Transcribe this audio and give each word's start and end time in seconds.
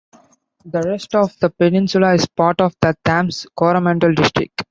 The 0.65 0.81
rest 0.81 1.13
of 1.13 1.37
the 1.37 1.51
peninsula 1.51 2.15
is 2.15 2.25
part 2.25 2.59
of 2.59 2.73
the 2.81 2.95
Thames-Coromandel 3.05 4.15
district. 4.15 4.59